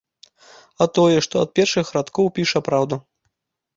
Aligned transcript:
А 0.85 0.87
тое, 0.99 1.17
што 1.27 1.35
ад 1.47 1.53
першых 1.59 1.93
радкоў 1.99 2.33
піша 2.39 2.59
праўду. 2.69 2.95